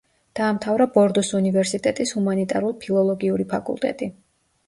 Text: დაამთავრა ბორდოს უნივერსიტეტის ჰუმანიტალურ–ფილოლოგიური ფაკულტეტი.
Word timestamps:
დაამთავრა 0.37 0.85
ბორდოს 0.93 1.29
უნივერსიტეტის 1.39 2.13
ჰუმანიტალურ–ფილოლოგიური 2.19 3.45
ფაკულტეტი. 3.53 4.09